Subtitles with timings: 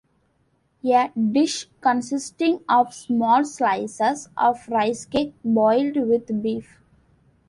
[0.83, 6.79] A dish consisting of small slices of rice cake boiled with beef.